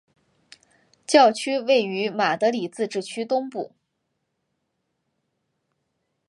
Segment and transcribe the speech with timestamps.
[1.05, 3.71] 教区位于马德里自治区东部。